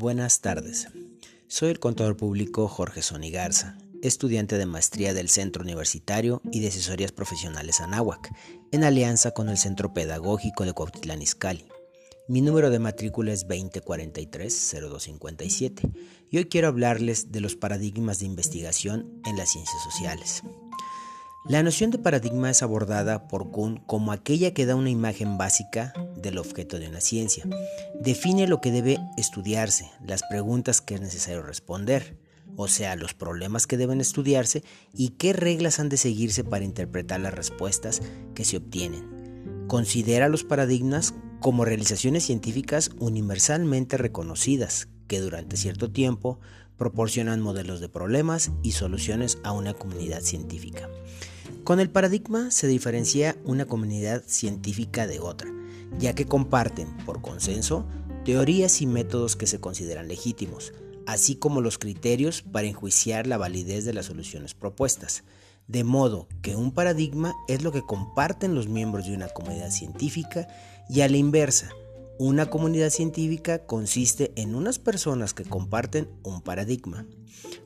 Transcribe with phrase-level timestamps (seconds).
[0.00, 0.88] Buenas tardes.
[1.46, 6.68] Soy el contador público Jorge Sony Garza, estudiante de maestría del Centro Universitario y de
[6.68, 8.32] Asesorías Profesionales Anáhuac,
[8.72, 11.66] en alianza con el Centro Pedagógico de Cuautitlán Izcalli.
[12.28, 15.92] Mi número de matrícula es 2043-0257
[16.30, 20.42] y hoy quiero hablarles de los paradigmas de investigación en las ciencias sociales.
[21.46, 25.94] La noción de paradigma es abordada por Kuhn como aquella que da una imagen básica
[26.14, 27.46] del objeto de una ciencia.
[27.98, 32.18] Define lo que debe estudiarse, las preguntas que es necesario responder,
[32.56, 37.20] o sea, los problemas que deben estudiarse y qué reglas han de seguirse para interpretar
[37.20, 38.02] las respuestas
[38.34, 39.66] que se obtienen.
[39.66, 46.38] Considera los paradigmas como realizaciones científicas universalmente reconocidas que durante cierto tiempo
[46.80, 50.88] proporcionan modelos de problemas y soluciones a una comunidad científica.
[51.62, 55.52] Con el paradigma se diferencia una comunidad científica de otra,
[55.98, 57.86] ya que comparten, por consenso,
[58.24, 60.72] teorías y métodos que se consideran legítimos,
[61.06, 65.22] así como los criterios para enjuiciar la validez de las soluciones propuestas.
[65.68, 70.48] De modo que un paradigma es lo que comparten los miembros de una comunidad científica
[70.88, 71.72] y a la inversa,
[72.20, 77.06] una comunidad científica consiste en unas personas que comparten un paradigma.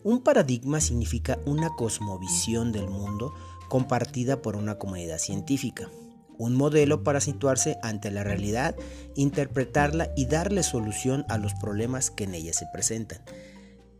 [0.04, 3.34] Un paradigma significa una cosmovisión del mundo
[3.68, 5.90] compartida por una comunidad científica.
[6.38, 8.76] Un modelo para situarse ante la realidad,
[9.16, 13.22] interpretarla y darle solución a los problemas que en ella se presentan.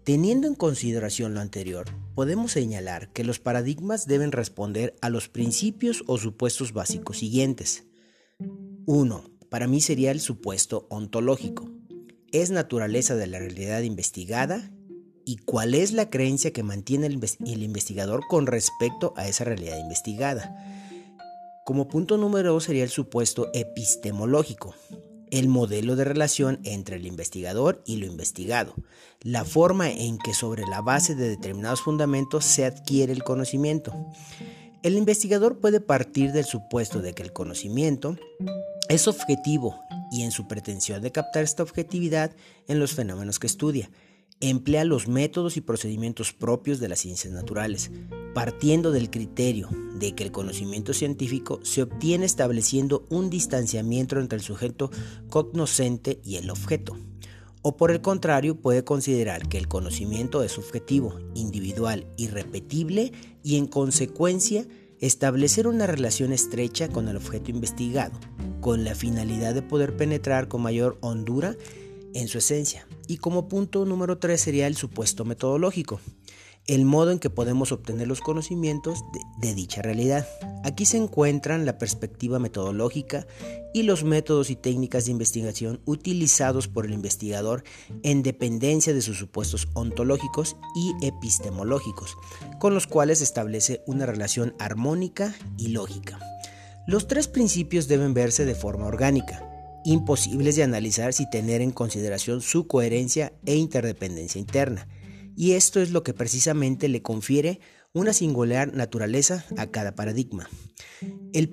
[0.04, 6.04] Teniendo en consideración lo anterior, podemos señalar que los paradigmas deben responder a los principios
[6.06, 7.86] o supuestos básicos siguientes.
[8.86, 11.70] 1 para mí sería el supuesto ontológico.
[12.32, 14.68] Es naturaleza de la realidad investigada
[15.24, 20.56] y cuál es la creencia que mantiene el, investigador con respecto a esa realidad investigada.
[21.64, 24.74] Como punto número dos sería el supuesto epistemológico,
[25.30, 28.74] el modelo de relación entre el investigador y lo investigado,
[29.20, 33.94] la forma en que sobre la base de determinados fundamentos se adquiere el conocimiento.
[34.84, 38.18] El investigador puede partir del supuesto de que el conocimiento
[38.90, 39.80] es objetivo
[40.12, 42.36] y en su pretensión de captar esta objetividad
[42.68, 43.90] en los fenómenos que estudia,
[44.40, 47.90] emplea los métodos y procedimientos propios de las ciencias naturales,
[48.34, 54.44] partiendo del criterio de que el conocimiento científico se obtiene estableciendo un distanciamiento entre el
[54.44, 54.90] sujeto
[55.30, 56.94] cognoscente y el objeto.
[57.66, 63.10] O por el contrario, puede considerar que el conocimiento es subjetivo, individual, irrepetible
[63.42, 64.66] y en consecuencia
[65.00, 68.12] establecer una relación estrecha con el objeto investigado,
[68.60, 71.56] con la finalidad de poder penetrar con mayor hondura
[72.12, 72.86] en su esencia.
[73.08, 76.00] Y como punto número 3 sería el supuesto metodológico
[76.66, 79.04] el modo en que podemos obtener los conocimientos
[79.38, 80.26] de, dicha realidad.
[80.62, 83.26] Aquí se encuentran la perspectiva metodológica
[83.74, 87.64] y los métodos y técnicas de investigación utilizados por el investigador
[88.02, 92.16] en dependencia de sus supuestos ontológicos y epistemológicos,
[92.58, 96.18] con los cuales establece una relación armónica y lógica.
[96.86, 99.50] Los tres principios deben verse de forma orgánica,
[99.84, 104.88] imposibles de analizar sin tener en consideración su coherencia e interdependencia interna
[105.36, 107.60] y esto es lo que precisamente le confiere
[107.92, 110.48] una singular naturaleza a cada paradigma.
[111.32, 111.48] El,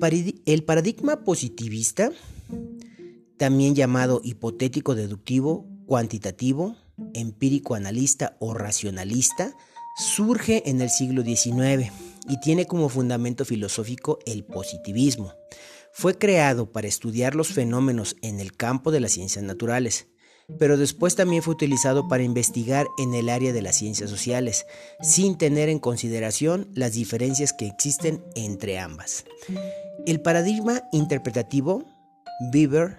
[0.65, 2.11] paradigma positivista,
[3.37, 6.75] también llamado hipotético deductivo, cuantitativo,
[7.13, 9.55] empírico analista o racionalista,
[9.97, 11.91] surge en el siglo XIX
[12.27, 15.33] y tiene como fundamento filosófico el positivismo.
[15.93, 20.07] Fue creado para estudiar los fenómenos en el campo de las ciencias naturales
[20.59, 24.65] pero después también fue utilizado para investigar en el área de las ciencias sociales,
[25.01, 29.25] sin tener en consideración las diferencias que existen entre ambas.
[30.05, 31.85] El paradigma interpretativo,
[32.51, 32.97] Bieber,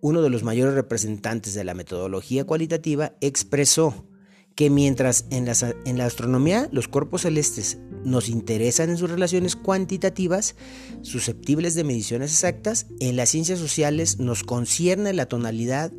[0.00, 4.06] uno de los mayores representantes de la metodología cualitativa, expresó
[4.54, 5.54] que mientras en la,
[5.84, 10.56] en la, astronomía los cuerpos celestes nos interesan en sus relaciones cuantitativas,
[11.02, 15.92] susceptibles de mediciones exactas, en las ciencias sociales nos concierne la tonalidad,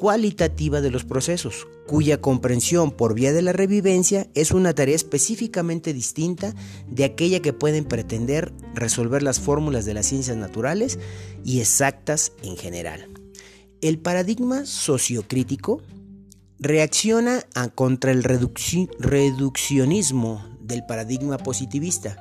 [0.00, 5.92] cualitativa de los procesos, cuya comprensión por vía de la revivencia es una tarea específicamente
[5.92, 6.54] distinta
[6.88, 10.98] de aquella que pueden pretender resolver las fórmulas de las ciencias naturales
[11.44, 13.10] y exactas en general.
[13.82, 15.82] El paradigma sociocrítico
[16.58, 17.44] reacciona
[17.74, 22.16] contra el reduccionismo del paradigma positivista,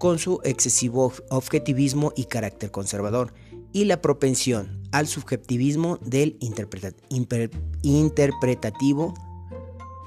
[0.00, 3.32] con su excesivo objetivismo y carácter conservador,
[3.74, 9.14] y la propensión al subjetivismo del interpretativo.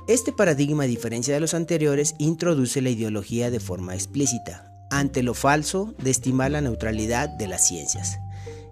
[0.08, 5.34] Este paradigma, a diferencia de los anteriores, introduce la ideología de forma explícita, ante lo
[5.34, 8.18] falso de estimar la neutralidad de las ciencias.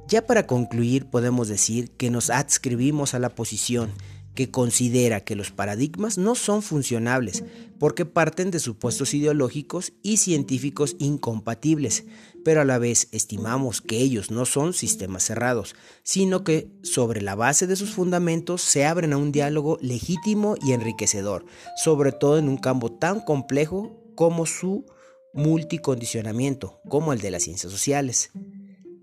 [0.08, 3.92] Ya para concluir, podemos decir que nos adscribimos a la posición
[4.36, 7.44] que considera que los paradigmas no son funcionables
[7.80, 12.06] porque parten de supuestos ideológicos y científicos incompatibles,
[12.44, 17.36] pero a la vez estimamos que ellos no son sistemas cerrados, sino que sobre la
[17.36, 21.46] base de sus fundamentos se abren a un diálogo legítimo y enriquecedor,
[21.84, 24.86] sobre todo en un campo tan complejo como su
[25.34, 28.32] multicondicionamiento, como el de las ciencias sociales.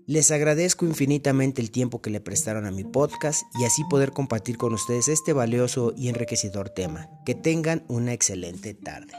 [0.05, 4.57] Les agradezco infinitamente el tiempo que le prestaron a mi podcast y así poder compartir
[4.57, 7.09] con ustedes este valioso y enriquecedor tema.
[7.25, 9.13] Que tengan una excelente tarde.